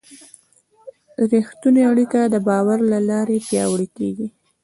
رښتونې 1.31 1.81
اړیکه 1.91 2.19
د 2.33 2.35
باور 2.47 2.79
له 2.91 2.99
لارې 3.09 3.37
پیاوړې 3.47 3.87
کېږي. 3.97 4.27